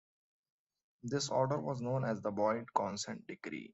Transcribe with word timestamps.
This 1.03 1.29
order 1.29 1.59
was 1.59 1.79
known 1.83 2.05
as 2.05 2.21
the 2.21 2.31
Boyd 2.31 2.73
Consent 2.73 3.27
Decree. 3.27 3.69